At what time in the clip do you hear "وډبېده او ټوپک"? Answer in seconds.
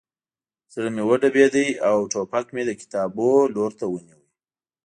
1.09-2.45